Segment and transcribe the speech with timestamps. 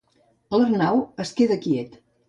[0.55, 1.99] L'Arnau es queda quiet.